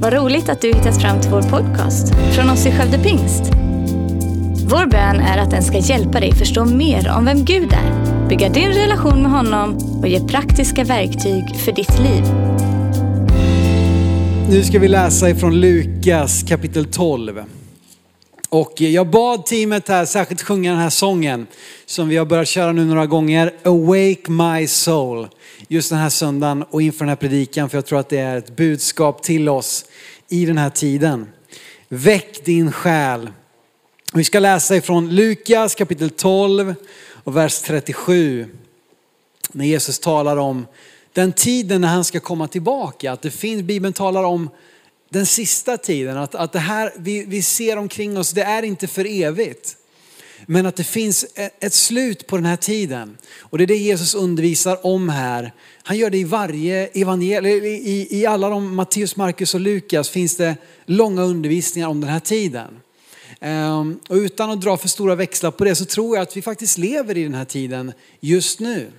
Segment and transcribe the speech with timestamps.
[0.00, 3.42] Vad roligt att du hittat fram till vår podcast från oss i Skövde Pingst.
[4.70, 8.48] Vår bön är att den ska hjälpa dig förstå mer om vem Gud är, bygga
[8.48, 12.24] din relation med honom och ge praktiska verktyg för ditt liv.
[14.50, 17.44] Nu ska vi läsa ifrån Lukas kapitel 12.
[18.50, 21.46] Och jag bad teamet här särskilt sjunga den här sången
[21.86, 23.54] som vi har börjat köra nu några gånger.
[23.62, 25.28] Awake my soul.
[25.68, 28.36] Just den här söndagen och inför den här predikan för jag tror att det är
[28.36, 29.84] ett budskap till oss
[30.28, 31.26] i den här tiden.
[31.88, 33.30] Väck din själ.
[34.12, 36.74] Vi ska läsa ifrån Lukas kapitel 12
[37.24, 38.46] och vers 37.
[39.52, 40.66] När Jesus talar om
[41.12, 43.12] den tiden när han ska komma tillbaka.
[43.12, 44.50] Att det finns, Bibeln talar om
[45.08, 48.86] den sista tiden, att, att det här vi, vi ser omkring oss, det är inte
[48.86, 49.76] för evigt.
[50.46, 53.18] Men att det finns e, ett slut på den här tiden.
[53.38, 55.52] Och det är det Jesus undervisar om här.
[55.82, 60.36] Han gör det i varje evangelium, i, i alla de, Matteus, Markus och Lukas finns
[60.36, 60.56] det
[60.86, 62.80] långa undervisningar om den här tiden.
[63.40, 66.42] Um, och utan att dra för stora växlar på det så tror jag att vi
[66.42, 68.90] faktiskt lever i den här tiden just nu.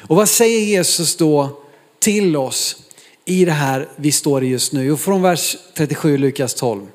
[0.00, 1.62] Och vad säger Jesus då
[1.98, 2.76] till oss
[3.24, 4.92] i det här vi står i just nu?
[4.92, 6.86] Och från vers 37 Lukas 12.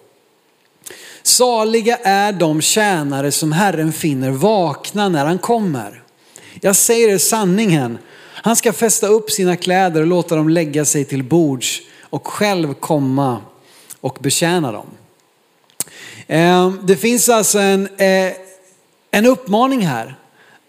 [1.24, 6.04] Saliga är de tjänare som Herren finner vakna när han kommer.
[6.62, 11.06] Jag säger er sanningen, han ska fästa upp sina kläder och låta dem lägga sig
[11.06, 13.42] till bords och själv komma
[14.02, 14.88] och betjäna dem.
[16.28, 18.34] Eh, det finns alltså en, eh,
[19.12, 20.16] en uppmaning här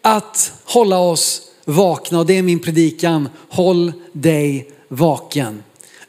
[0.03, 3.29] att hålla oss vakna och det är min predikan.
[3.49, 5.63] Håll dig vaken.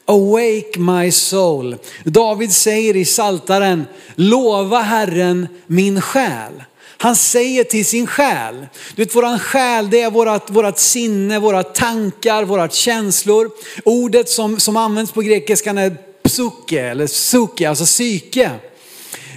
[0.05, 1.75] Awake my soul.
[2.03, 6.63] David säger i Saltaren, lova Herren min själ.
[7.01, 11.63] Han säger till sin själ, du vet våran själ det är vårat, vårat sinne, våra
[11.63, 13.51] tankar, våra känslor.
[13.85, 18.51] Ordet som, som används på grekiskan är psuke eller suke, alltså psyke.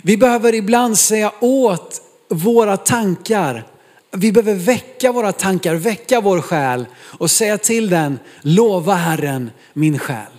[0.02, 3.66] Vi behöver ibland säga åt våra tankar,
[4.12, 6.86] vi behöver väcka våra tankar, väcka vår själ
[7.18, 10.32] och säga till den, lova Herren min själ.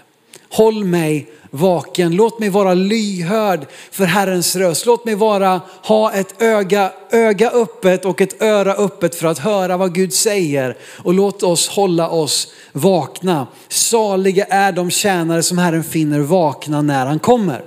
[0.49, 4.85] Håll mig vaken, låt mig vara lyhörd för Herrens röst.
[4.85, 9.77] Låt mig vara, ha ett öga, öga öppet och ett öra öppet för att höra
[9.77, 10.77] vad Gud säger.
[11.03, 13.47] Och låt oss hålla oss vakna.
[13.67, 17.63] Saliga är de tjänare som Herren finner vakna när han kommer.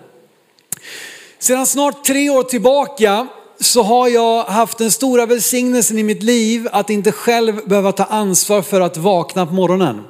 [1.39, 3.27] Sedan snart tre år tillbaka
[3.61, 8.05] så har jag haft den stora välsignelsen i mitt liv att inte själv behöva ta
[8.05, 10.05] ansvar för att vakna på morgonen.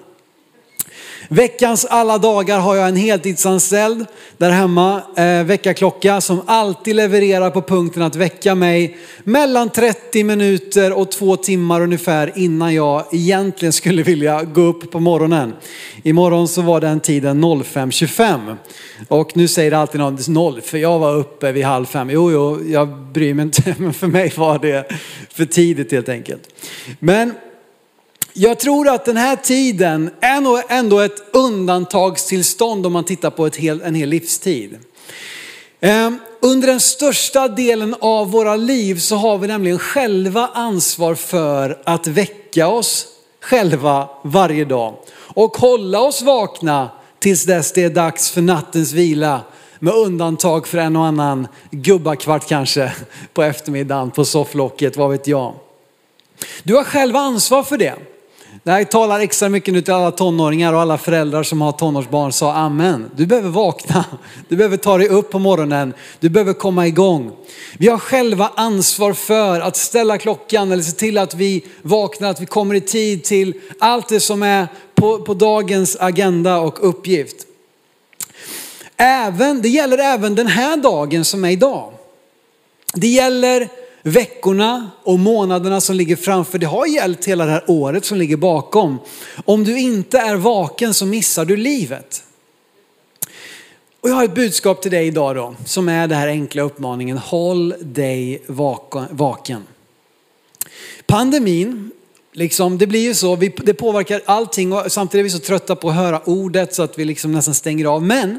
[1.29, 4.07] Veckans alla dagar har jag en heltidsanställd
[4.39, 10.93] där hemma, eh, väckarklocka som alltid levererar på punkten att väcka mig mellan 30 minuter
[10.93, 15.53] och två timmar ungefär innan jag egentligen skulle vilja gå upp på morgonen.
[16.03, 18.57] Imorgon så var den tiden 05.25
[19.09, 22.11] och nu säger det alltid någon 0 för jag var uppe vid halv fem.
[22.11, 24.93] Jo, jo, jag bryr mig inte, men för mig var det
[25.31, 26.43] för tidigt helt enkelt.
[26.99, 27.33] Men
[28.39, 33.47] jag tror att den här tiden är nog ändå ett undantagstillstånd om man tittar på
[33.47, 34.79] ett hel, en hel livstid.
[35.81, 41.79] Ehm, under den största delen av våra liv så har vi nämligen själva ansvar för
[41.85, 43.07] att väcka oss
[43.41, 49.41] själva varje dag och hålla oss vakna tills dess det är dags för nattens vila.
[49.79, 52.93] Med undantag för en och annan gubbakvart kanske
[53.33, 55.55] på eftermiddagen på sofflocket, vad vet jag.
[56.63, 57.95] Du har själva ansvar för det.
[58.67, 62.33] Det här talar extra mycket nu till alla tonåringar och alla föräldrar som har tonårsbarn
[62.33, 63.11] sa amen.
[63.17, 64.05] Du behöver vakna,
[64.49, 67.33] du behöver ta dig upp på morgonen, du behöver komma igång.
[67.79, 72.41] Vi har själva ansvar för att ställa klockan eller se till att vi vaknar, att
[72.41, 77.37] vi kommer i tid till allt det som är på, på dagens agenda och uppgift.
[78.97, 81.93] Även, det gäller även den här dagen som är idag.
[82.95, 83.69] Det gäller
[84.07, 86.59] veckorna och månaderna som ligger framför.
[86.59, 88.99] Det har gällt hela det här året som ligger bakom.
[89.45, 92.23] Om du inte är vaken så missar du livet.
[94.01, 97.19] Och jag har ett budskap till dig idag då, som är den här enkla uppmaningen,
[97.19, 98.43] håll dig
[99.11, 99.63] vaken.
[101.07, 101.91] Pandemin,
[102.33, 105.89] liksom, det blir ju så, det påverkar allting och samtidigt är vi så trötta på
[105.89, 108.03] att höra ordet så att vi liksom nästan stänger av.
[108.03, 108.39] Men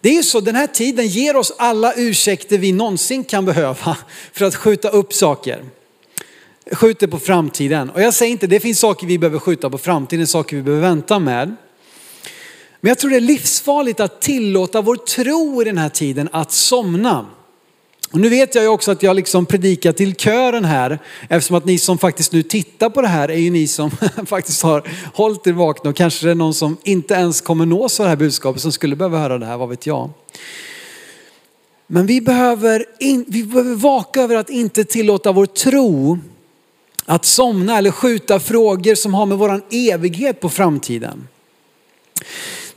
[0.00, 3.96] det är ju så, den här tiden ger oss alla ursäkter vi någonsin kan behöva
[4.32, 5.64] för att skjuta upp saker.
[6.72, 7.90] Skjuter på framtiden.
[7.90, 10.88] Och jag säger inte, det finns saker vi behöver skjuta på framtiden, saker vi behöver
[10.88, 11.56] vänta med.
[12.80, 16.52] Men jag tror det är livsfarligt att tillåta vår tro i den här tiden att
[16.52, 17.26] somna.
[18.16, 20.98] Och nu vet jag ju också att jag liksom predikar till kören här,
[21.28, 23.90] eftersom att ni som faktiskt nu tittar på det här är ju ni som
[24.26, 28.00] faktiskt har hållit er vakna och kanske det är någon som inte ens kommer nås
[28.00, 30.10] av det här budskapet som skulle behöva höra det här, vad vet jag.
[31.86, 36.18] Men vi behöver, in, vi behöver vaka över att inte tillåta vår tro
[37.04, 41.28] att somna eller skjuta frågor som har med våran evighet på framtiden.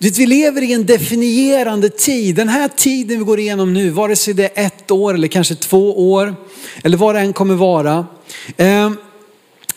[0.01, 2.36] Vi lever i en definierande tid.
[2.36, 5.56] Den här tiden vi går igenom nu, vare sig det är ett år eller kanske
[5.56, 6.36] två år
[6.84, 8.06] eller vad det än kommer vara.
[8.57, 8.98] Ehm,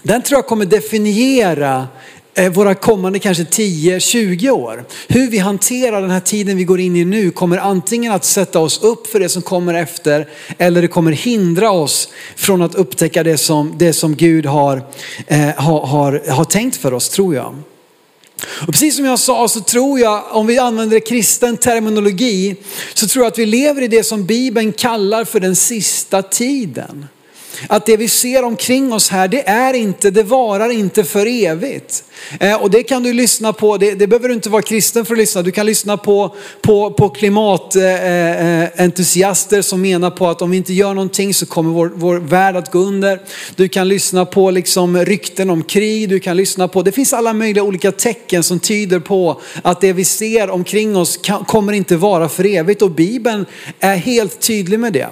[0.03, 1.87] den tror jag kommer definiera
[2.35, 4.85] eh, våra kommande kanske 10-20 år.
[5.09, 8.59] Hur vi hanterar den här tiden vi går in i nu kommer antingen att sätta
[8.59, 10.29] oss upp för det som kommer efter
[10.59, 14.83] eller det kommer hindra oss från att upptäcka det som, det som Gud har,
[15.27, 17.55] eh, har, har, har tänkt för oss tror jag.
[18.47, 22.57] Och precis som jag sa så tror jag, om vi använder kristen terminologi,
[22.95, 27.07] så tror jag att vi lever i det som Bibeln kallar för den sista tiden.
[27.67, 32.05] Att det vi ser omkring oss här, det är inte, det varar inte för evigt.
[32.41, 35.15] Eh, och det kan du lyssna på, det, det, behöver du inte vara kristen för
[35.15, 35.43] att lyssna.
[35.43, 40.73] Du kan lyssna på, på, på klimatentusiaster eh, som menar på att om vi inte
[40.73, 43.21] gör någonting så kommer vår, vår värld att gå under.
[43.57, 47.33] Du kan lyssna på liksom rykten om krig, du kan lyssna på, det finns alla
[47.33, 51.97] möjliga olika tecken som tyder på att det vi ser omkring oss kan, kommer inte
[51.97, 53.47] vara för evigt och Bibeln
[53.81, 55.09] är helt tydlig med det.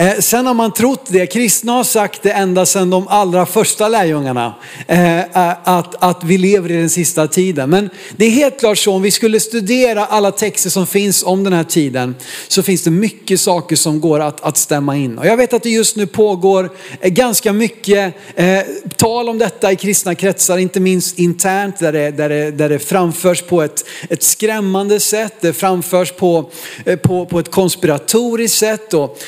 [0.00, 3.88] Eh, sen har man trott det, kristna har sagt det ända sedan de allra första
[3.88, 4.54] lärjungarna,
[4.86, 7.70] eh, eh, att, att vi lever i den sista tiden.
[7.70, 11.44] Men det är helt klart så, om vi skulle studera alla texter som finns om
[11.44, 12.14] den här tiden,
[12.48, 15.18] så finns det mycket saker som går att, att stämma in.
[15.18, 16.70] Och jag vet att det just nu pågår
[17.00, 18.60] eh, ganska mycket eh,
[18.96, 22.78] tal om detta i kristna kretsar, inte minst internt, där det, där det, där det
[22.78, 26.50] framförs på ett, ett skrämmande sätt, det framförs på,
[26.84, 28.94] eh, på, på ett konspiratoriskt sätt.
[28.94, 29.18] Och,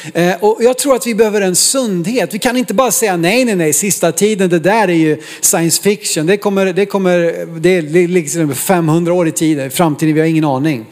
[0.41, 2.35] och jag tror att vi behöver en sundhet.
[2.35, 5.83] Vi kan inte bara säga nej, nej, nej, sista tiden, det där är ju science
[5.83, 6.27] fiction.
[6.27, 10.45] Det kommer, det kommer, det är liksom 500 år i tiden, framtiden, vi har ingen
[10.45, 10.87] aning.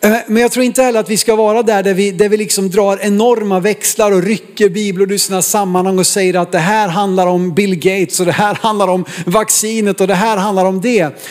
[0.00, 2.36] Eh, men jag tror inte heller att vi ska vara där, där vi, där vi
[2.36, 6.88] liksom drar enorma växlar och rycker bibeln ur sina sammanhang och säger att det här
[6.88, 10.80] handlar om Bill Gates och det här handlar om vaccinet och det här handlar om
[10.80, 11.22] det.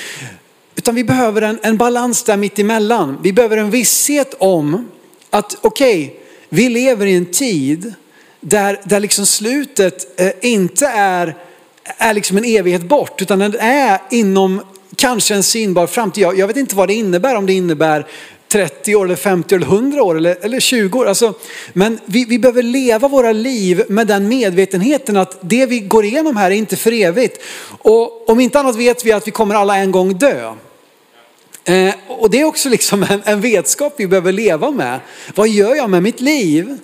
[0.75, 3.17] Utan vi behöver en, en balans där mitt emellan.
[3.23, 4.87] Vi behöver en visshet om
[5.29, 7.93] att okej, okay, vi lever i en tid
[8.41, 11.35] där, där liksom slutet eh, inte är,
[11.83, 14.61] är liksom en evighet bort, utan den är inom
[14.95, 16.23] kanske en synbar framtid.
[16.23, 18.07] Jag, jag vet inte vad det innebär, om det innebär
[18.47, 21.05] 30 år, eller 50 eller 100 år eller, eller 20 år.
[21.05, 21.33] Alltså,
[21.73, 26.37] men vi, vi behöver leva våra liv med den medvetenheten att det vi går igenom
[26.37, 27.43] här är inte för evigt.
[27.67, 30.53] Och om inte annat vet vi att vi kommer alla en gång dö.
[31.67, 34.99] Eh, och det är också liksom en, en, vetskap vi behöver leva med.
[35.35, 36.77] Vad gör jag med mitt liv?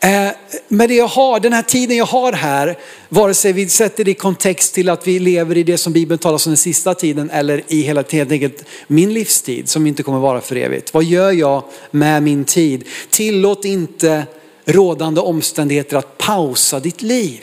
[0.00, 0.28] Eh,
[0.68, 2.78] med det jag har, den här tiden jag har här,
[3.08, 6.18] vare sig vi sätter det i kontext till att vi lever i det som Bibeln
[6.18, 10.18] talar om den sista tiden eller i hela helt enkelt min livstid som inte kommer
[10.18, 10.94] vara för evigt.
[10.94, 12.84] Vad gör jag med min tid?
[13.10, 14.26] Tillåt inte
[14.64, 17.42] rådande omständigheter att pausa ditt liv.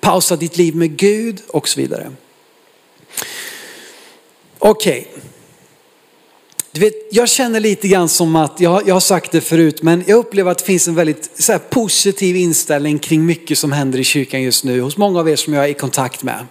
[0.00, 2.10] Pausa ditt liv med Gud och så vidare.
[4.58, 5.08] Okej.
[5.10, 5.24] Okay.
[6.74, 10.04] Du vet, jag känner lite grann som att, jag, jag har sagt det förut, men
[10.06, 14.04] jag upplever att det finns en väldigt så positiv inställning kring mycket som händer i
[14.04, 16.46] kyrkan just nu hos många av er som jag är i kontakt med.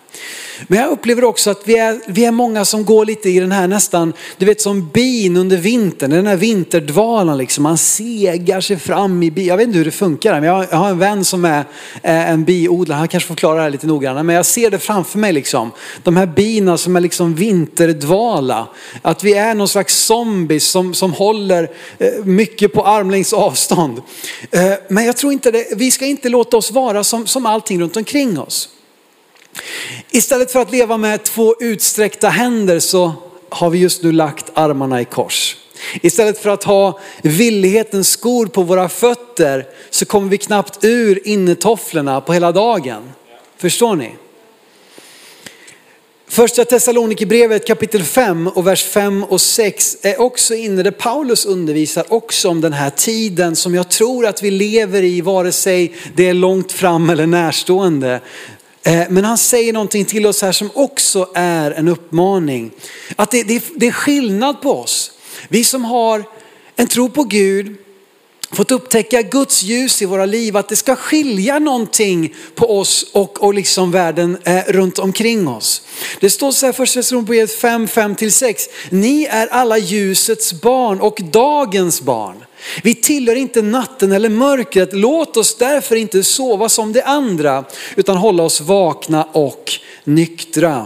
[0.68, 3.52] Men jag upplever också att vi är, vi är många som går lite i den
[3.52, 7.64] här nästan, du vet som bin under vintern, den här vinterdvalan liksom.
[7.64, 9.48] Man segar sig fram i bi.
[9.48, 11.66] Jag vet inte hur det funkar, men jag har en vän som är
[12.02, 14.24] en biodlare, han kanske förklarar det här lite noggrannare.
[14.24, 15.72] Men jag ser det framför mig liksom.
[16.04, 18.68] De här bina som är liksom vinterdvala.
[19.02, 24.02] Att vi är någon slags zombies som, som håller eh, mycket på armlängds avstånd.
[24.52, 27.82] Eh, men jag tror inte det, vi ska inte låta oss vara som, som allting
[27.82, 28.70] runt omkring oss.
[30.12, 33.14] Istället för att leva med två utsträckta händer så
[33.50, 35.58] har vi just nu lagt armarna i kors.
[36.02, 42.22] Istället för att ha villighetens skor på våra fötter så kommer vi knappt ur innetofflorna
[42.22, 43.12] på hela dagen.
[43.58, 44.16] Förstår ni?
[46.34, 52.14] Första Thessalonikerbrevet kapitel 5 och vers 5 och 6 är också inne där Paulus undervisar
[52.14, 56.28] också om den här tiden som jag tror att vi lever i vare sig det
[56.28, 58.22] är långt fram eller närstående.
[58.84, 62.72] Eh, men han säger någonting till oss här som också är en uppmaning.
[63.16, 65.12] Att det, det, det är skillnad på oss.
[65.48, 66.24] Vi som har
[66.76, 67.76] en tro på Gud,
[68.52, 73.44] fått upptäcka Guds ljus i våra liv, att det ska skilja någonting på oss och,
[73.44, 75.82] och liksom världen eh, runt omkring oss.
[76.20, 78.64] Det står så här första Thessalonikerbrevet 5, 5 6.
[78.90, 82.36] Ni är alla ljusets barn och dagens barn.
[82.84, 84.90] Vi tillhör inte natten eller mörkret.
[84.94, 87.66] Låt oss därför inte sova som de andra,
[87.96, 89.72] utan hålla oss vakna och
[90.04, 90.86] nyktra.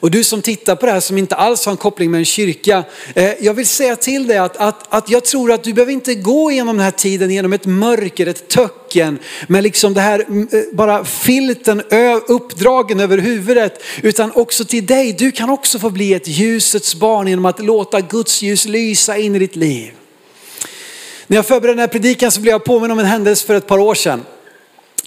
[0.00, 2.24] Och du som tittar på det här som inte alls har en koppling med en
[2.24, 2.84] kyrka,
[3.14, 6.14] eh, jag vill säga till dig att, att, att jag tror att du behöver inte
[6.14, 10.48] gå igenom den här tiden genom ett mörker, ett töcken med liksom det här mm,
[10.52, 11.82] eh, bara filten
[12.28, 15.12] uppdragen över huvudet, utan också till dig.
[15.12, 19.36] Du kan också få bli ett ljusets barn genom att låta Guds ljus lysa in
[19.36, 19.95] i ditt liv.
[21.26, 23.66] När jag förberedde den här predikan så blev jag påminn om en händelse för ett
[23.66, 24.24] par år sedan.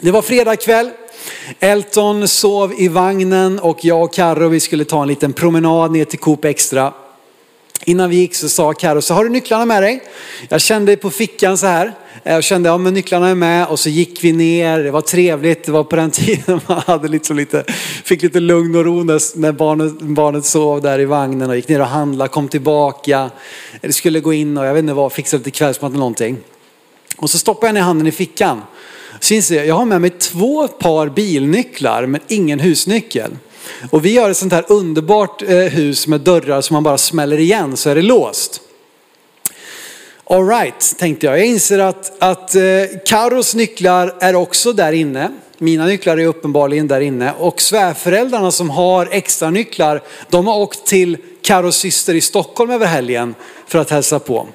[0.02, 0.92] Det var fredag kväll.
[1.60, 6.06] Elton sov i vagnen och jag och Carro vi skulle ta en liten promenad ner
[6.06, 6.94] till Coop Extra.
[7.86, 10.04] Innan vi gick så sa Carro, så har du nycklarna med dig?
[10.50, 11.94] Jag kände på fickan så här.
[12.24, 14.80] Jag kände, ja men nycklarna är med och så gick vi ner.
[14.80, 17.64] Det var trevligt, det var på den tiden man hade liksom lite,
[18.04, 21.82] fick lite lugn och ro när barnet, barnet sov där i vagnen och gick ner
[21.82, 23.30] och handlade, kom tillbaka.
[23.82, 26.38] Det skulle gå in och jag vet inte vad, fixa lite kvällsmat eller någonting.
[27.18, 28.62] Och så stoppade jag ner handen i fickan.
[29.20, 33.32] Så inser jag, jag har med mig två par bilnycklar men ingen husnyckel.
[33.90, 37.40] Och vi har ett sånt här underbart eh, hus med dörrar som man bara smäller
[37.40, 38.62] igen så är det låst.
[40.24, 41.40] Alright, tänkte jag.
[41.40, 42.62] Jag inser att, att eh,
[43.06, 45.32] Karos nycklar är också där inne.
[45.58, 47.34] Mina nycklar är uppenbarligen där inne.
[47.40, 52.86] Och svärföräldrarna som har extra nycklar, de har åkt till Karos syster i Stockholm över
[52.86, 53.36] helgen
[53.68, 54.48] för att hälsa på.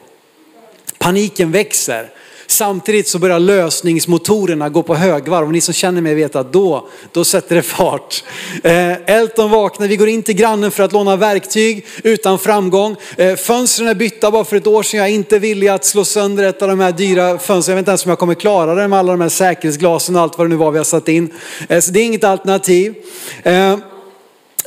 [0.98, 2.10] Paniken växer.
[2.54, 6.88] Samtidigt så börjar lösningsmotorerna gå på högvarv och ni som känner mig vet att då,
[7.12, 8.24] då sätter det fart.
[8.62, 12.96] Eh, Elton vaknar, vi går in till grannen för att låna verktyg utan framgång.
[13.16, 16.04] Eh, fönstren är bytta bara för ett år sedan, jag är inte villig att slå
[16.04, 17.72] sönder ett av de här dyra fönstren.
[17.72, 20.22] Jag vet inte ens om jag kommer klara det med alla de här säkerhetsglasen och
[20.22, 21.32] allt vad det nu var vi har satt in.
[21.68, 22.94] Eh, så det är inget alternativ.
[23.42, 23.78] Eh,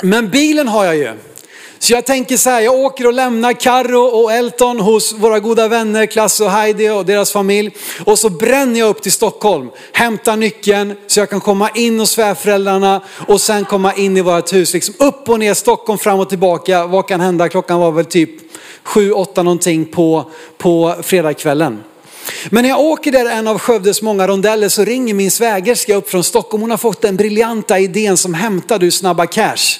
[0.02, 1.12] men bilen har jag ju.
[1.78, 5.68] Så jag tänker så här, jag åker och lämnar Karro och Elton hos våra goda
[5.68, 7.76] vänner Klasse och Heidi och deras familj.
[8.04, 12.10] Och så bränner jag upp till Stockholm, hämtar nyckeln så jag kan komma in hos
[12.10, 14.74] svärföräldrarna och sen komma in i vårt hus.
[14.74, 16.86] Liksom upp och ner Stockholm, fram och tillbaka.
[16.86, 17.48] Vad kan hända?
[17.48, 18.30] Klockan var väl typ
[18.82, 21.84] sju, åtta någonting på, på fredagskvällen.
[22.50, 26.10] Men när jag åker där en av Skövdes många rondeller så ringer min svägerska upp
[26.10, 26.60] från Stockholm.
[26.60, 29.78] Hon har fått den briljanta idén som hämtar du snabba cash.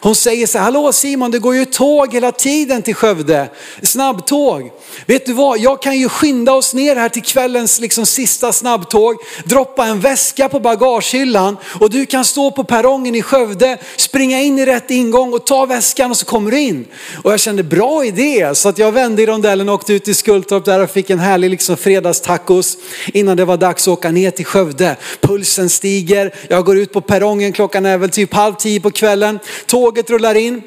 [0.00, 3.50] Hon säger så här, hallå Simon det går ju tåg hela tiden till Skövde,
[3.82, 4.70] snabbtåg.
[5.06, 9.16] Vet du vad, jag kan ju skynda oss ner här till kvällens liksom sista snabbtåg,
[9.44, 14.58] droppa en väska på bagagehyllan och du kan stå på perrongen i Skövde, springa in
[14.58, 16.86] i rätt ingång och ta väskan och så kommer du in.
[17.24, 20.14] Och jag kände bra idé så att jag vände i rondellen och åkte ut till
[20.14, 24.30] Skultorp där och fick en härlig liksom fredagstacos innan det var dags att åka ner
[24.30, 24.96] till Skövde.
[25.20, 29.38] Pulsen stiger, jag går ut på perrongen, klockan är väl typ halv tio på kvällen.
[29.66, 30.62] Tåget rullar in.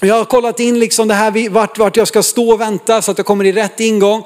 [0.00, 3.10] Jag har kollat in liksom det här vart, vart jag ska stå och vänta så
[3.10, 4.24] att jag kommer i rätt ingång.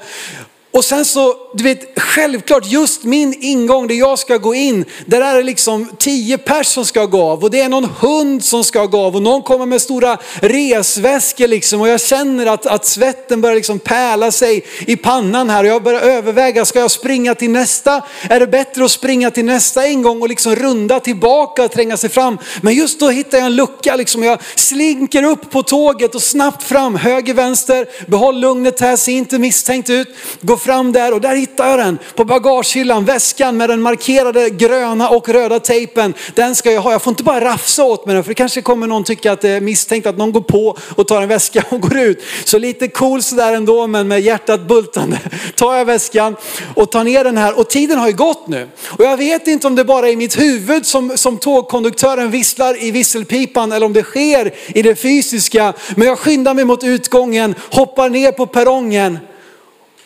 [0.73, 5.21] Och sen så, du vet, självklart just min ingång där jag ska gå in, där
[5.21, 8.63] är det liksom tio pers som ska gå av och det är någon hund som
[8.63, 12.85] ska gå av och någon kommer med stora resväskor liksom och jag känner att, att
[12.85, 17.35] svetten börjar liksom pärla sig i pannan här och jag börjar överväga, ska jag springa
[17.35, 18.01] till nästa?
[18.29, 22.09] Är det bättre att springa till nästa ingång och liksom runda tillbaka och tränga sig
[22.09, 22.37] fram?
[22.61, 26.21] Men just då hittar jag en lucka liksom och jag slinker upp på tåget och
[26.21, 30.07] snabbt fram, höger, vänster, behåll lugnet här, se inte misstänkt ut,
[30.41, 35.09] gå fram där och där hittar jag den på bagagehyllan, väskan med den markerade gröna
[35.09, 36.13] och röda tejpen.
[36.35, 38.61] Den ska jag ha, jag får inte bara rafsa åt mig den för det kanske
[38.61, 41.63] kommer någon tycka att det är misstänkt att någon går på och tar en väska
[41.69, 42.23] och går ut.
[42.45, 45.19] Så lite cool sådär ändå men med hjärtat bultande
[45.55, 46.35] tar jag väskan
[46.75, 48.67] och tar ner den här och tiden har ju gått nu.
[48.87, 52.83] Och jag vet inte om det bara är i mitt huvud som, som tågkonduktören visslar
[52.83, 55.73] i visselpipan eller om det sker i det fysiska.
[55.95, 59.19] Men jag skyndar mig mot utgången, hoppar ner på perrongen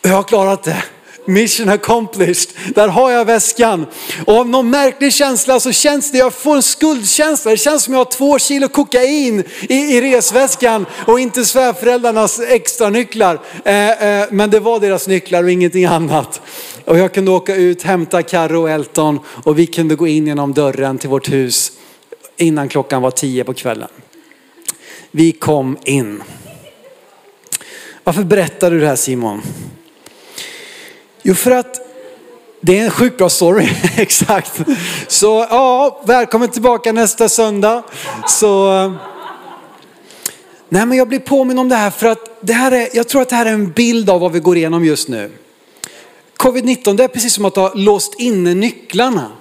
[0.02, 0.82] jag har klarat det.
[1.28, 2.74] Mission accomplished.
[2.74, 3.86] Där har jag väskan.
[4.24, 7.50] Och av någon märklig känsla så känns det, jag får en skuldkänsla.
[7.50, 12.90] Det känns som jag har två kilo kokain i, i resväskan och inte svärföräldrarnas extra
[12.90, 13.40] nycklar.
[13.64, 16.40] Eh, eh, men det var deras nycklar och ingenting annat.
[16.84, 20.54] Och jag kunde åka ut, hämta Carro och Elton och vi kunde gå in genom
[20.54, 21.72] dörren till vårt hus
[22.36, 23.88] innan klockan var tio på kvällen.
[25.10, 26.22] Vi kom in.
[28.04, 29.42] Varför berättar du det här Simon?
[31.28, 31.80] Jo, för att
[32.60, 34.60] det är en sjukt bra story, exakt.
[35.08, 37.82] Så ja, välkommen tillbaka nästa söndag.
[38.26, 38.92] Så, eh,
[40.68, 43.22] nej men jag blir påminn om det här för att det här är, jag tror
[43.22, 45.30] att det här är en bild av vad vi går igenom just nu.
[46.36, 49.32] Covid-19 det är precis som att ha låst inne nycklarna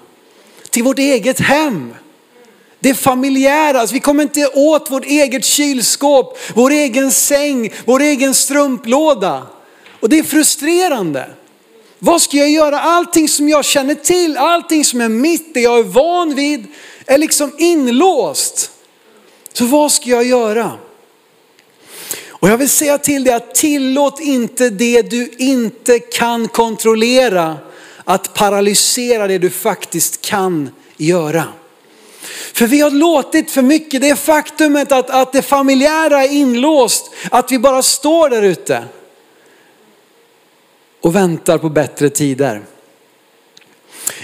[0.69, 1.93] till vårt eget hem.
[2.79, 8.01] Det är familjära, alltså vi kommer inte åt vårt eget kylskåp, vår egen säng, vår
[8.01, 9.47] egen strumplåda.
[9.99, 11.29] Och det är frustrerande.
[11.99, 12.79] Vad ska jag göra?
[12.79, 16.65] Allting som jag känner till, allting som är mitt, det jag är van vid,
[17.05, 18.71] är liksom inlåst.
[19.53, 20.71] Så vad ska jag göra?
[22.29, 27.57] Och jag vill säga till dig att tillåt inte det du inte kan kontrollera
[28.03, 31.43] att paralysera det du faktiskt kan göra.
[32.53, 37.51] För vi har låtit för mycket, det faktumet att, att det familjära är inlåst, att
[37.51, 38.83] vi bara står där ute
[41.07, 42.61] och väntar på bättre tider.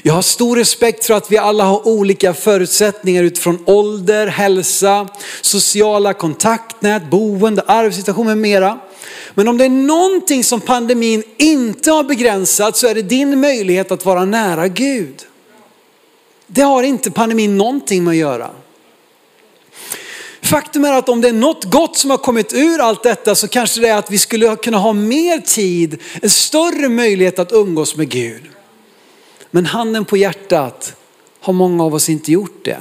[0.01, 5.07] Jag har stor respekt för att vi alla har olika förutsättningar utifrån ålder, hälsa,
[5.41, 8.79] sociala kontaktnät, boende, arbetssituation med mera.
[9.33, 13.91] Men om det är någonting som pandemin inte har begränsat så är det din möjlighet
[13.91, 15.25] att vara nära Gud.
[16.47, 18.49] Det har inte pandemin någonting med att göra.
[20.43, 23.47] Faktum är att om det är något gott som har kommit ur allt detta så
[23.47, 27.95] kanske det är att vi skulle kunna ha mer tid, en större möjlighet att umgås
[27.95, 28.41] med Gud.
[29.51, 30.95] Men handen på hjärtat
[31.39, 32.77] har många av oss inte gjort det.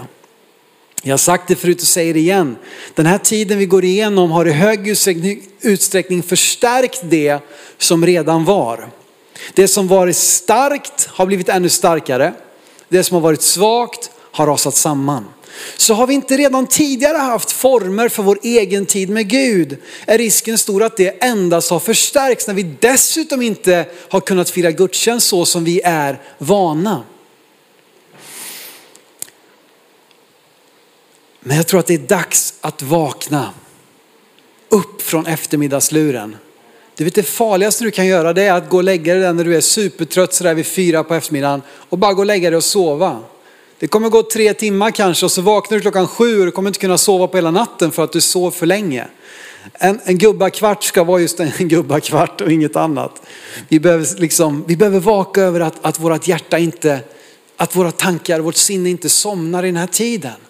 [1.02, 2.56] Jag har sagt det förut och säger det igen.
[2.94, 4.88] Den här tiden vi går igenom har i hög
[5.60, 7.38] utsträckning förstärkt det
[7.78, 8.90] som redan var.
[9.54, 12.32] Det som varit starkt har blivit ännu starkare.
[12.88, 15.24] Det som har varit svagt har rasat samman.
[15.76, 20.18] Så har vi inte redan tidigare haft former för vår egen tid med Gud är
[20.18, 25.28] risken stor att det endast har förstärkts när vi dessutom inte har kunnat fira gudstjänst
[25.28, 27.02] så som vi är vana.
[31.40, 33.50] Men jag tror att det är dags att vakna
[34.68, 36.36] upp från eftermiddagsluren.
[36.96, 39.32] Du vet det farligaste du kan göra det är att gå och lägga dig där
[39.32, 42.56] när du är supertrött sådär vid fyra på eftermiddagen och bara gå och lägga dig
[42.56, 43.20] och sova.
[43.82, 46.70] Det kommer gå tre timmar kanske och så vaknar du klockan sju och du kommer
[46.70, 49.06] inte kunna sova på hela natten för att du sov för länge.
[49.72, 53.22] En, en gubbakvart ska vara just en gubbakvart och inget annat.
[53.68, 57.00] Vi behöver, liksom, vi behöver vaka över att, att vårt hjärta inte,
[57.56, 60.40] att våra tankar, vårt sinne inte somnar i den här tiden.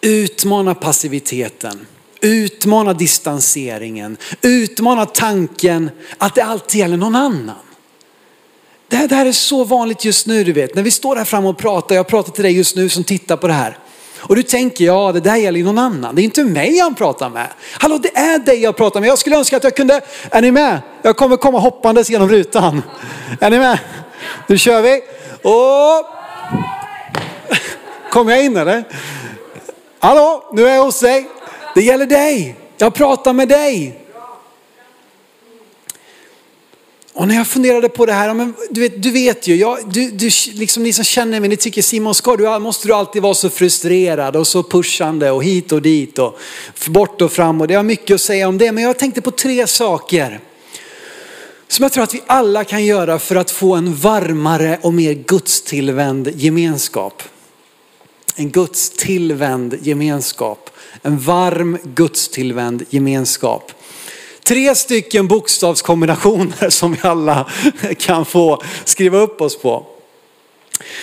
[0.00, 1.86] Utmana passiviteten.
[2.20, 4.16] Utmana distanseringen.
[4.42, 7.73] Utmana tanken att det alltid gäller någon annan.
[8.88, 10.74] Det här, det här är så vanligt just nu du vet.
[10.74, 13.36] När vi står här framme och pratar, jag pratar till dig just nu som tittar
[13.36, 13.78] på det här.
[14.18, 16.14] Och du tänker, ja det där gäller ju någon annan.
[16.14, 17.46] Det är inte mig han pratar med.
[17.72, 19.08] Hallå det är dig jag pratar med.
[19.08, 20.80] Jag skulle önska att jag kunde, är ni med?
[21.02, 22.82] Jag kommer komma hoppandes genom rutan.
[23.40, 23.78] Är ni med?
[24.46, 25.02] Nu kör vi.
[25.42, 26.06] Och...
[28.10, 28.84] Kommer jag in eller?
[29.98, 31.28] Hallå, nu är jag hos dig.
[31.74, 32.56] Det gäller dig.
[32.76, 34.03] Jag pratar med dig.
[37.14, 40.10] Och när jag funderade på det här, men du, vet, du vet ju, jag, du,
[40.10, 43.34] du, liksom ni som känner mig, ni tycker Simon, ska du, måste du alltid vara
[43.34, 46.38] så frustrerad och så pushande och hit och dit och
[46.86, 48.72] bort och fram och det har mycket att säga om det.
[48.72, 50.40] Men jag tänkte på tre saker
[51.68, 55.12] som jag tror att vi alla kan göra för att få en varmare och mer
[55.12, 57.22] gudstillvänd gemenskap.
[58.36, 60.70] En gudstillvänd gemenskap.
[61.02, 63.72] En varm gudstillvänd gemenskap.
[64.44, 67.46] Tre stycken bokstavskombinationer som vi alla
[67.98, 69.86] kan få skriva upp oss på.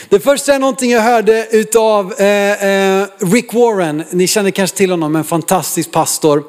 [0.09, 4.03] Det första är någonting jag hörde utav eh, eh, Rick Warren.
[4.11, 6.43] Ni känner kanske till honom, en fantastisk pastor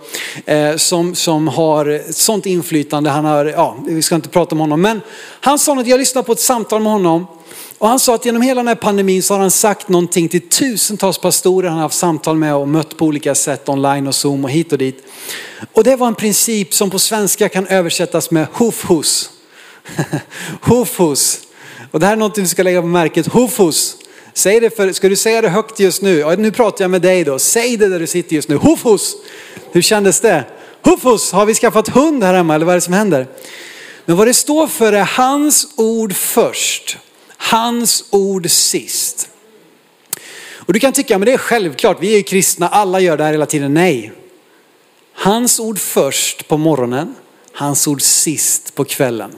[0.47, 3.11] eh, som, som har sånt inflytande.
[3.11, 5.01] Han har, ja, vi ska inte prata om honom, men
[5.41, 7.27] han sa att jag lyssnade på ett samtal med honom
[7.83, 10.49] och han sa att genom hela den här pandemin så har han sagt någonting till
[10.49, 14.45] tusentals pastorer han har haft samtal med och mött på olika sätt online och zoom
[14.45, 15.05] och hit och dit.
[15.73, 19.31] Och det var en princip som på svenska kan översättas med hofhus.
[20.61, 21.41] hofhus.
[21.91, 23.97] Och det här är någonting du ska lägga på märket, hofhus.
[24.35, 26.19] Säg det för, ska du säga det högt just nu?
[26.19, 27.39] Ja, nu pratar jag med dig då.
[27.39, 28.57] Säg det där du sitter just nu.
[28.57, 29.15] Hofhus.
[29.73, 30.45] Hur kändes det?
[30.83, 33.27] Hofhus, har vi skaffat hund här hemma eller vad är det som händer?
[34.05, 36.99] Men vad det står för är hans ord först
[37.51, 39.29] Hans ord sist.
[40.55, 43.25] Och du kan tycka, men det är självklart, vi är ju kristna, alla gör det
[43.25, 43.75] här hela tiden.
[43.75, 44.13] Nej.
[45.15, 47.15] Hans ord först på morgonen,
[47.53, 49.31] hans ord sist på kvällen.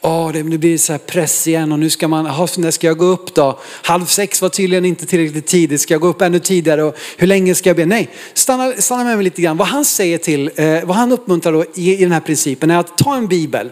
[0.00, 2.70] Åh, det, nu blir det så här press igen och nu ska man, aha, när
[2.70, 3.58] ska jag gå upp då?
[3.62, 7.26] Halv sex var tydligen inte tillräckligt tidigt, ska jag gå upp ännu tidigare och hur
[7.26, 7.86] länge ska jag be?
[7.86, 9.56] Nej, stanna, stanna med mig lite grann.
[9.56, 12.78] Vad han säger till, eh, vad han uppmuntrar då i, i den här principen är
[12.78, 13.70] att ta en bibel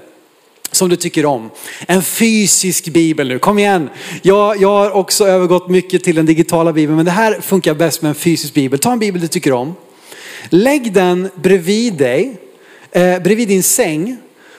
[0.79, 1.51] som du tycker om.
[1.87, 3.91] En fysisk bibel nu, kom igen.
[4.23, 8.03] Jag, jag har också övergått mycket till den digitala bibeln men det här funkar bäst
[8.03, 8.79] med en fysisk bibel.
[8.79, 9.75] Ta en bibel du tycker om.
[10.49, 12.37] Lägg den bredvid dig,
[12.91, 14.17] eh, bredvid din säng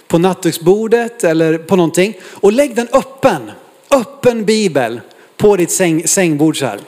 [0.08, 3.52] på nattduksbordet eller på någonting och lägg den öppen.
[3.92, 5.02] Öppen bibel
[5.38, 6.80] på ditt säng, sängbord så här.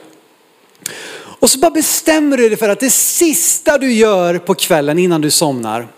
[1.42, 5.20] Och så bara bestämmer du dig för att det sista du gör på kvällen innan
[5.20, 5.88] du somnar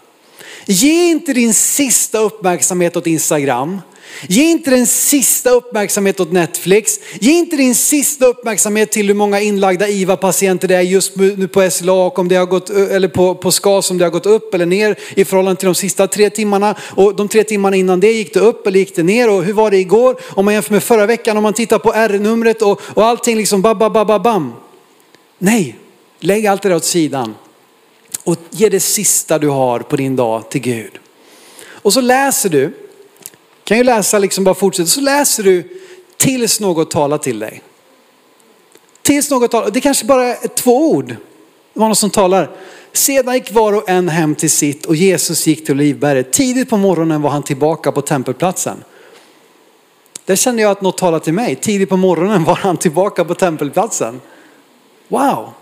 [0.66, 3.80] Ge inte din sista uppmärksamhet åt Instagram.
[4.28, 7.00] Ge inte din sista uppmärksamhet åt Netflix.
[7.20, 11.70] Ge inte din sista uppmärksamhet till hur många inlagda IVA-patienter det är just nu på
[11.70, 14.54] SLA och om det har gått, eller på, på SKAS om det har gått upp
[14.54, 16.74] eller ner i förhållande till de sista tre timmarna.
[16.90, 19.52] Och de tre timmarna innan det gick det upp eller gick det ner och hur
[19.52, 20.16] var det igår?
[20.30, 23.62] Om man jämför med förra veckan, om man tittar på R-numret och, och allting liksom
[23.62, 24.52] bam.
[25.38, 25.78] Nej,
[26.20, 27.34] lägg allt det där åt sidan
[28.24, 30.98] och ge det sista du har på din dag till Gud.
[31.66, 32.72] Och så läser du
[33.64, 35.80] kan ju läsa, liksom bara fortsätta, så läser du
[36.16, 37.62] tills något talar till dig.
[39.02, 41.08] Tills något talar, det kanske bara är två ord.
[41.74, 42.50] Det var någon som talar.
[42.92, 46.32] Sedan gick var och en hem till sitt och Jesus gick till Olivberget.
[46.32, 48.84] Tidigt på morgonen var han tillbaka på tempelplatsen.
[50.24, 51.56] Där kände jag att något talade till mig.
[51.56, 54.20] Tidigt på morgonen var han tillbaka på tempelplatsen.
[55.08, 55.52] Wow!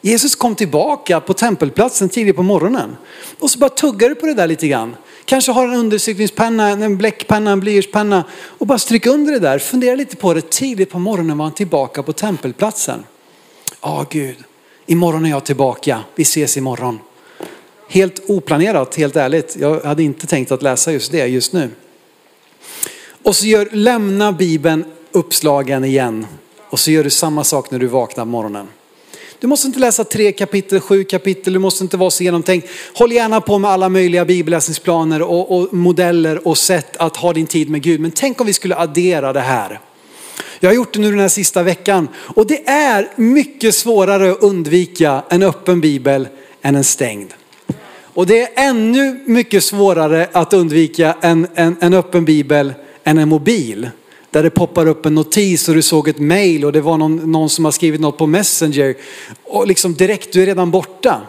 [0.00, 2.96] Jesus kom tillbaka på tempelplatsen tidigt på morgonen.
[3.38, 4.96] Och så bara tuggar du på det där lite grann.
[5.24, 9.58] Kanske har en undersökningspenna, en bläckpenna, en blyertspenna och bara stryk under det där.
[9.58, 10.50] Fundera lite på det.
[10.50, 13.04] Tidigt på morgonen var han tillbaka på tempelplatsen.
[13.82, 14.36] Ja, oh, Gud,
[14.86, 16.00] imorgon är jag tillbaka.
[16.14, 16.98] Vi ses imorgon.
[17.88, 19.56] Helt oplanerat, helt ärligt.
[19.60, 21.70] Jag hade inte tänkt att läsa just det just nu.
[23.22, 26.26] Och så gör, lämna Bibeln uppslagen igen.
[26.70, 28.68] Och så gör du samma sak när du vaknar på morgonen.
[29.40, 32.68] Du måste inte läsa tre kapitel, sju kapitel, du måste inte vara så genomtänkt.
[32.94, 37.46] Håll gärna på med alla möjliga bibelläsningsplaner och, och modeller och sätt att ha din
[37.46, 38.00] tid med Gud.
[38.00, 39.80] Men tänk om vi skulle addera det här.
[40.60, 44.42] Jag har gjort det nu den här sista veckan och det är mycket svårare att
[44.42, 46.28] undvika en öppen bibel
[46.62, 47.32] än en stängd.
[48.14, 52.74] Och det är ännu mycket svårare att undvika en, en, en öppen bibel
[53.04, 53.90] än en mobil
[54.30, 57.32] där det poppar upp en notis och du såg ett mail och det var någon,
[57.32, 58.94] någon som har skrivit något på Messenger.
[59.44, 61.20] Och liksom direkt, du är redan borta.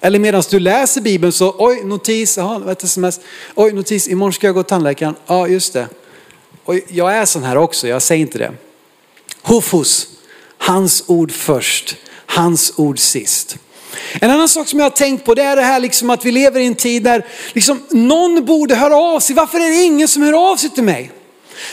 [0.00, 3.20] Eller medan du läser Bibeln så, oj notis, jaha, ett sms.
[3.54, 5.14] Oj notis, imorgon ska jag gå till tandläkaren.
[5.26, 5.88] Ja just det.
[6.64, 8.52] Och jag är sån här också, jag säger inte det.
[9.42, 10.08] Hofos,
[10.58, 13.56] hans ord först, hans ord sist.
[14.20, 16.32] En annan sak som jag har tänkt på det är det här liksom att vi
[16.32, 19.36] lever i en tid där liksom någon borde höra av sig.
[19.36, 21.10] Varför är det ingen som hör av sig till mig?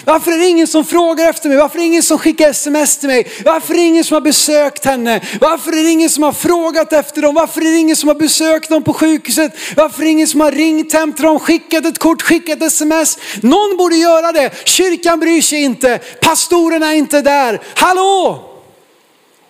[0.06, 1.58] Varför är det ingen som frågar efter mig?
[1.58, 3.32] Varför är det ingen som skickar sms till mig?
[3.46, 5.22] Varför är det ingen som har besökt henne?
[5.41, 7.36] Varför är det ingen som har frågat efter dem?
[7.36, 9.52] Varför är det ingen som har besökt dem på sjukhuset?
[9.76, 13.17] Varför är det ingen som har ringt hem till dem, skickat ett kort, skickat sms?
[13.41, 14.67] Någon borde göra det.
[14.67, 16.00] Kyrkan bryr sig inte.
[16.22, 17.62] Pastorerna är inte där.
[17.76, 18.53] Hallå!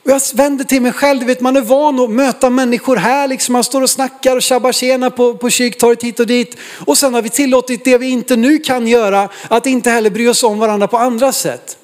[0.04, 3.28] Och jag vänder till mig själv, du vet man är van att möta människor här,
[3.28, 6.58] liksom man står och snackar och tjabbar tjena på, på kyrktorget hit och dit.
[6.86, 10.28] Och sen har vi tillåtit det vi inte nu kan göra, att inte heller bry
[10.28, 11.78] oss om varandra på andra sätt.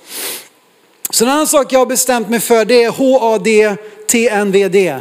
[1.10, 4.98] Så en annan sak jag har bestämt mig för det är H-A-D-T-N-V-D.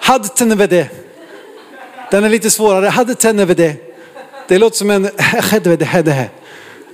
[0.00, 0.86] Hadtenvd.
[2.10, 3.60] Den är lite svårare, Hadtenvd.
[4.48, 5.04] Det låter som en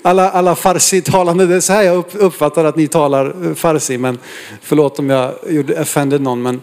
[0.03, 4.19] alla, alla farsi-talande, det är så här jag uppfattar att ni talar eh, farsi, men
[4.63, 6.43] förlåt om jag gjorde offended någon.
[6.43, 6.61] Men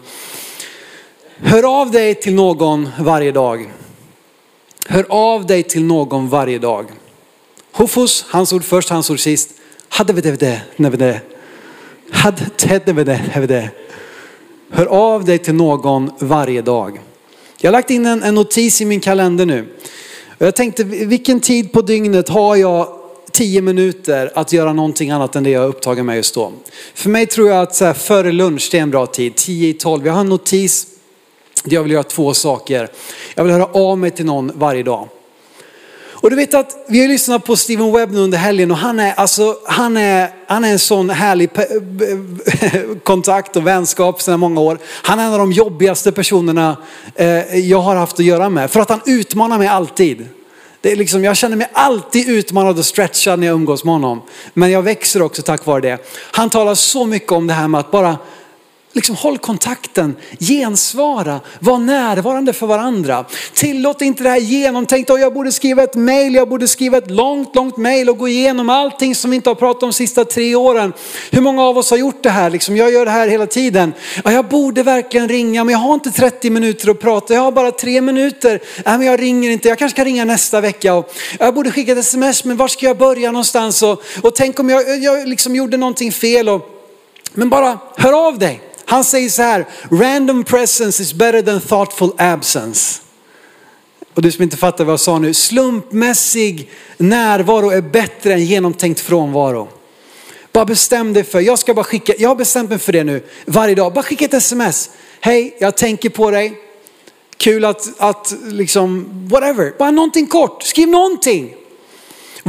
[1.36, 3.72] hör av dig till någon varje dag.
[4.86, 6.86] Hör av dig till någon varje dag.
[7.72, 9.50] Hofus, hans ord först, hans ord sist.
[9.88, 11.20] Hade vi det, när vi det.
[12.10, 13.70] Hade vi det,
[14.70, 17.00] Hör av dig till någon varje dag.
[17.60, 19.68] Jag har lagt in en, en notis i min kalender nu.
[20.38, 22.97] Jag tänkte vilken tid på dygnet har jag
[23.38, 26.52] tio minuter att göra någonting annat än det jag upptagen med just då.
[26.94, 29.68] För mig tror jag att så här, före lunch det är en bra tid, 10
[29.68, 30.06] i 12.
[30.06, 30.86] Jag har en notis
[31.64, 32.88] där jag vill göra två saker.
[33.34, 35.08] Jag vill höra av mig till någon varje dag.
[36.10, 39.00] Och du vet att vi har lyssnat på Steven Webb nu under helgen och han
[39.00, 41.50] är, alltså, han är, han är en sån härlig
[43.04, 44.78] kontakt och vänskap sedan många år.
[44.84, 46.76] Han är en av de jobbigaste personerna
[47.14, 48.70] eh, jag har haft att göra med.
[48.70, 50.28] För att han utmanar mig alltid.
[50.80, 54.22] Det är liksom, jag känner mig alltid utmanad och stretchad när jag umgås med honom.
[54.54, 55.98] Men jag växer också tack vare det.
[56.30, 58.16] Han talar så mycket om det här med att bara
[58.92, 63.24] Liksom håll kontakten, gensvara, var närvarande för varandra.
[63.54, 67.54] Tillåt inte det här genomtänkta, jag borde skriva ett mail, jag borde skriva ett långt,
[67.54, 70.54] långt mail och gå igenom allting som vi inte har pratat om de sista tre
[70.54, 70.92] åren.
[71.30, 72.50] Hur många av oss har gjort det här?
[72.50, 73.92] Liksom, jag gör det här hela tiden.
[74.24, 77.52] Ja, jag borde verkligen ringa, men jag har inte 30 minuter att prata, jag har
[77.52, 78.60] bara tre minuter.
[78.84, 80.94] Nej, men jag ringer inte, jag kanske ska ringa nästa vecka.
[80.94, 83.82] Och jag borde skicka ett sms, men var ska jag börja någonstans?
[83.82, 86.48] Och, och tänk om jag, jag liksom gjorde någonting fel.
[86.48, 86.68] Och,
[87.34, 88.67] men bara hör av dig.
[88.88, 93.00] Han säger så här, random presence is better than thoughtful absence.
[94.14, 99.00] Och du som inte fattar vad jag sa nu, slumpmässig närvaro är bättre än genomtänkt
[99.00, 99.68] frånvaro.
[100.52, 103.24] Bara bestäm dig för, jag ska bara skicka, jag har bestämt mig för det nu
[103.46, 103.92] varje dag.
[103.92, 104.90] Bara skicka ett sms.
[105.20, 106.60] Hej, jag tänker på dig.
[107.36, 111.54] Kul att, att liksom, whatever, bara någonting kort, skriv någonting.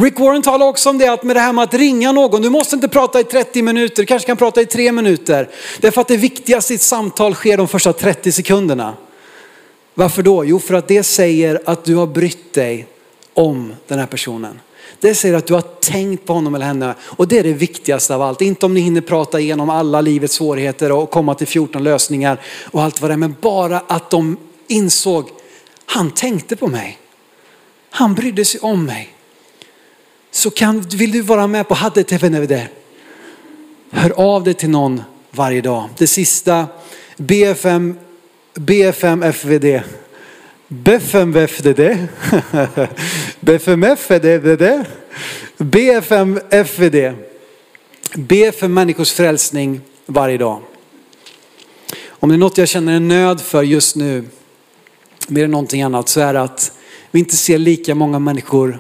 [0.02, 2.50] Rick Warren talar också om det att med det här med att ringa någon, du
[2.50, 5.50] måste inte prata i 30 minuter, du kanske kan prata i 3 minuter.
[5.80, 8.94] Därför att det viktigaste i ett samtal sker de första 30 sekunderna.
[9.94, 10.46] Varför då?
[10.46, 12.88] Jo, för att det säger att du har brytt dig
[13.34, 14.60] om den här personen.
[15.00, 18.16] Det säger att du har tänkt på honom eller henne och det är det viktigaste
[18.16, 18.42] av allt.
[18.42, 22.84] Inte om ni hinner prata igenom alla livets svårigheter och komma till 14 lösningar och
[22.84, 25.30] allt vad det är, men bara att de insåg,
[25.86, 27.00] han tänkte på mig.
[27.90, 29.16] Han brydde sig om mig.
[30.32, 32.68] Så kan, vill du vara med på Hade TV
[33.92, 35.90] Hör av dig till någon varje dag.
[35.98, 36.68] Det sista,
[37.18, 37.96] BFM,
[38.54, 39.82] BFM FVD.
[40.68, 41.80] BFMFDD.
[43.40, 44.86] BFMFDD.
[45.58, 47.14] BFMFVD.
[48.16, 50.62] Be för människors frälsning varje dag.
[52.08, 54.24] Om det är något jag känner en nöd för just nu,
[55.28, 56.72] mer än någonting annat, så är det att
[57.12, 58.80] vi inte ser lika många människor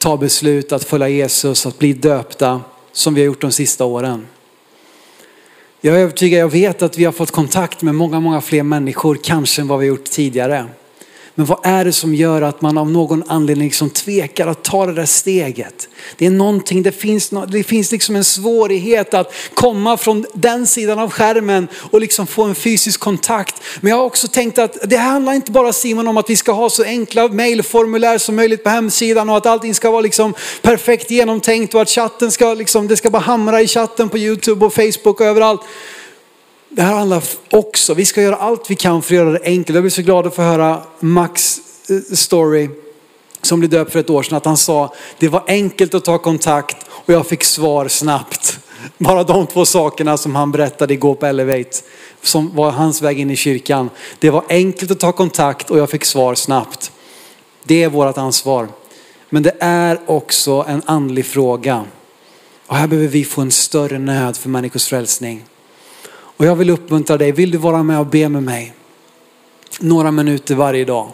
[0.00, 2.60] ta beslut att följa Jesus, att bli döpta
[2.92, 4.26] som vi har gjort de sista åren.
[5.80, 9.18] Jag är övertygad, jag vet att vi har fått kontakt med många, många fler människor
[9.22, 10.66] kanske än vad vi har gjort tidigare.
[11.40, 14.86] Men vad är det som gör att man av någon anledning liksom tvekar att ta
[14.86, 15.88] det där steget?
[16.16, 20.98] Det är någonting, det finns, det finns liksom en svårighet att komma från den sidan
[20.98, 23.62] av skärmen och liksom få en fysisk kontakt.
[23.80, 26.52] Men jag har också tänkt att det handlar inte bara Simon om att vi ska
[26.52, 31.10] ha så enkla mailformulär som möjligt på hemsidan och att allting ska vara liksom perfekt
[31.10, 34.74] genomtänkt och att chatten ska liksom, det ska bara hamra i chatten på YouTube och
[34.74, 35.60] Facebook och överallt.
[36.72, 39.74] Det här handlar också, vi ska göra allt vi kan för att göra det enkelt.
[39.74, 42.68] Jag blir så glad att få höra Max eh, story
[43.42, 44.36] som blev döpt för ett år sedan.
[44.36, 48.58] Att han sa, det var enkelt att ta kontakt och jag fick svar snabbt.
[48.98, 51.76] Bara de två sakerna som han berättade igår på Elevate,
[52.22, 53.90] som var hans väg in i kyrkan.
[54.18, 56.92] Det var enkelt att ta kontakt och jag fick svar snabbt.
[57.64, 58.68] Det är vårt ansvar.
[59.28, 61.84] Men det är också en andlig fråga.
[62.66, 65.44] Och här behöver vi få en större nöd för människors frälsning.
[66.40, 68.72] Och jag vill uppmuntra dig, vill du vara med och be med mig?
[69.80, 71.08] Några minuter varje dag.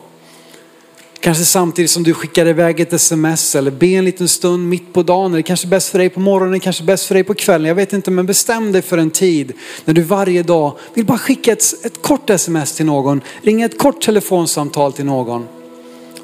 [1.20, 5.02] Kanske samtidigt som du skickar iväg ett sms eller be en liten stund mitt på
[5.02, 5.32] dagen.
[5.32, 7.68] Det kanske är bäst för dig på morgonen, kanske bäst för dig på kvällen.
[7.68, 9.52] Jag vet inte, men bestäm dig för en tid
[9.84, 13.78] när du varje dag vill bara skicka ett, ett kort sms till någon, ringa ett
[13.78, 15.46] kort telefonsamtal till någon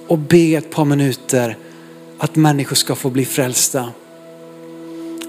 [0.07, 1.57] och be ett par minuter
[2.19, 3.89] att människor ska få bli frälsta.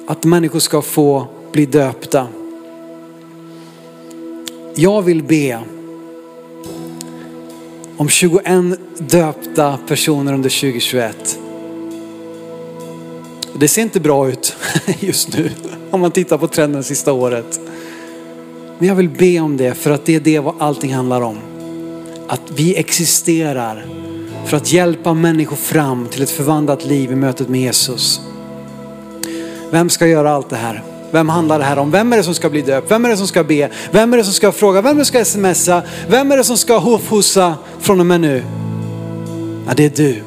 [0.07, 2.27] Att människor ska få bli döpta.
[4.75, 5.59] Jag vill be
[7.97, 8.45] om 21
[8.97, 11.39] döpta personer under 2021.
[13.53, 14.55] Det ser inte bra ut
[14.99, 15.51] just nu
[15.91, 17.59] om man tittar på trenden sista året.
[18.79, 21.38] Men jag vill be om det för att det är det vad allting handlar om.
[22.27, 23.86] Att vi existerar
[24.45, 28.21] för att hjälpa människor fram till ett förvandlat liv i mötet med Jesus.
[29.71, 30.92] Vem ska göra allt det här?
[31.13, 31.91] Vem handlar det här om?
[31.91, 32.91] Vem är det som ska bli döpt?
[32.91, 33.69] Vem är det som ska be?
[33.91, 34.82] Vem är det som ska fråga?
[34.82, 35.82] Vem är det som ska smsa?
[36.08, 38.43] Vem är det som ska hofhussa från och med nu?
[39.67, 40.23] Ja, det är du.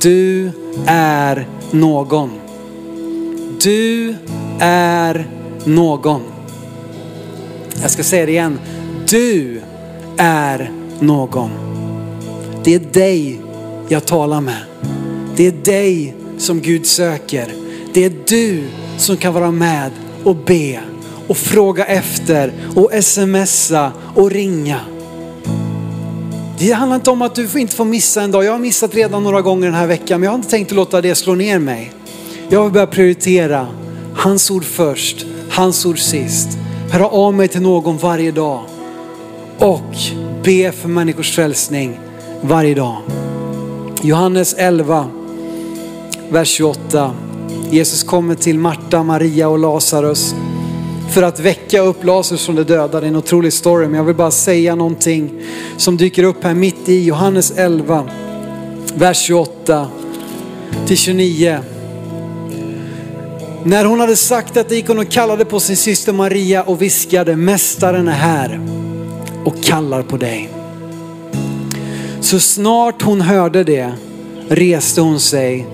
[0.00, 0.50] Du
[0.86, 2.30] är någon.
[3.62, 4.14] Du
[4.60, 5.26] är
[5.64, 6.22] någon.
[7.82, 8.58] Jag ska säga det igen.
[9.08, 9.60] Du
[10.16, 11.50] är någon.
[12.64, 13.40] Det är dig
[13.88, 14.62] jag talar med.
[15.36, 17.52] Det är dig som Gud söker.
[17.92, 18.64] Det är du
[18.98, 19.90] som kan vara med
[20.24, 20.80] och be
[21.26, 24.80] och fråga efter och smsa och ringa.
[26.58, 28.44] Det handlar inte om att du inte får missa en dag.
[28.44, 30.76] Jag har missat redan några gånger den här veckan men jag har inte tänkt att
[30.76, 31.92] låta det slå ner mig.
[32.48, 33.66] Jag vill börja prioritera
[34.14, 36.48] hans ord först, hans ord sist.
[36.90, 38.64] Höra av mig till någon varje dag
[39.58, 39.96] och
[40.44, 42.00] be för människors frälsning
[42.40, 42.96] varje dag.
[44.02, 45.08] Johannes 11,
[46.30, 47.25] vers 28.
[47.70, 50.34] Jesus kommer till Marta, Maria och Lazarus
[51.10, 53.00] för att väcka upp Lazarus från de döda.
[53.00, 55.30] Det är en otrolig story, men jag vill bara säga någonting
[55.76, 58.04] som dyker upp här mitt i Johannes 11,
[58.94, 59.88] vers 28
[60.86, 61.58] till 29.
[63.64, 67.36] När hon hade sagt detta gick hon och kallade på sin syster Maria och viskade,
[67.36, 68.60] Mästaren är här
[69.44, 70.48] och kallar på dig.
[72.20, 73.92] Så snart hon hörde det
[74.48, 75.66] reste hon sig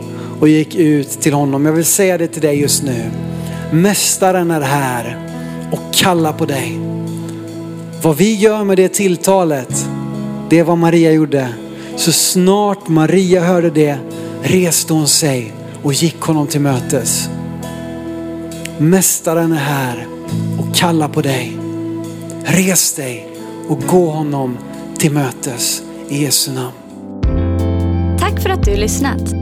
[0.42, 1.66] och gick ut till honom.
[1.66, 3.11] Jag vill säga det till dig just nu.
[3.72, 5.28] Mästaren är här
[5.72, 6.78] och kallar på dig.
[8.02, 9.87] Vad vi gör med det tilltalet,
[10.50, 11.48] det är vad Maria gjorde.
[11.96, 13.96] Så snart Maria hörde det
[14.42, 15.52] reste hon sig
[15.83, 17.28] och gick honom till mötes.
[18.78, 20.07] Mästaren är här
[20.59, 21.57] och kallar på dig.
[22.44, 23.28] Res dig
[23.68, 24.59] och gå honom
[24.98, 26.76] till mötes i Jesu namn.
[28.18, 29.41] Tack för att du lyssnat.